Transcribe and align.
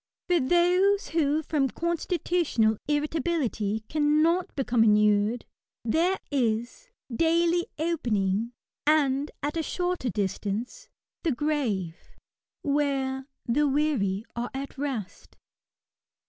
For 0.27 0.39
those 0.39 1.09
who 1.09 1.43
from 1.43 1.69
constitutional 1.69 2.77
irritability 2.87 3.81
cannot 3.87 4.55
become 4.55 4.83
inured, 4.83 5.45
there 5.85 6.17
is, 6.31 6.89
daily 7.15 7.67
opening, 7.77 8.51
and 8.87 9.29
at 9.43 9.63
shorter 9.63 10.09
distance, 10.09 10.89
the 11.21 11.31
grave, 11.31 12.17
where" 12.63 13.27
the 13.45 13.67
weary 13.67 14.25
are 14.35 14.49
at 14.55 14.75
rest." 14.75 15.37